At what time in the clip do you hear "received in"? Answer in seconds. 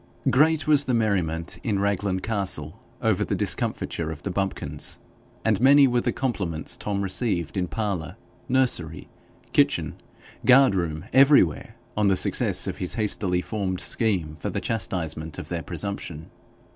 7.03-7.67